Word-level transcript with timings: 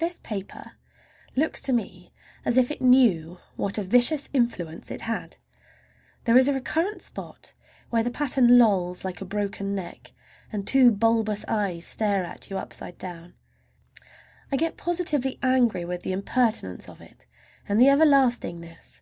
This 0.00 0.18
paper 0.18 0.72
looks 1.36 1.60
to 1.60 1.72
me 1.72 2.12
as 2.44 2.58
if 2.58 2.68
it 2.68 2.82
knew 2.82 3.38
what 3.54 3.78
a 3.78 3.84
vicious 3.84 4.28
influence 4.32 4.90
it 4.90 5.02
had! 5.02 5.36
There 6.24 6.36
is 6.36 6.48
a 6.48 6.52
recurrent 6.54 7.00
spot 7.00 7.54
where 7.88 8.02
the 8.02 8.10
pattern 8.10 8.58
lolls 8.58 9.04
like 9.04 9.20
a 9.20 9.24
broken 9.24 9.72
neck 9.72 10.10
and 10.50 10.66
two 10.66 10.90
bulbous 10.90 11.44
eyes 11.46 11.86
stare 11.86 12.24
at 12.24 12.50
you 12.50 12.58
upside 12.58 12.98
down. 12.98 13.34
I 14.50 14.56
get 14.56 14.76
positively 14.76 15.38
angry 15.44 15.84
with 15.84 16.02
the 16.02 16.10
impertinence 16.10 16.88
of 16.88 17.00
it 17.00 17.26
and 17.68 17.80
the 17.80 17.86
everlastingness. 17.88 19.00